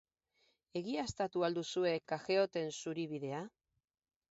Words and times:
Egiaztatu 0.79 1.45
al 1.49 1.59
duzue 1.59 1.93
Cageoten 2.13 2.75
zuribidea? 2.79 3.45